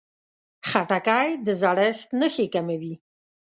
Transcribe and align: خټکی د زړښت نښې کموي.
خټکی 0.69 1.27
د 1.45 1.47
زړښت 1.61 2.09
نښې 2.19 2.45
کموي. 2.53 2.93